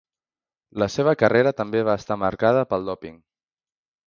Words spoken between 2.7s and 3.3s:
pel dòping.